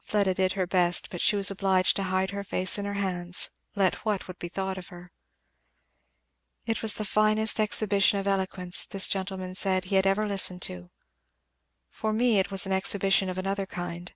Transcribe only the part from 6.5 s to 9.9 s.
"It was the finest exhibition of eloquence, this gentleman said,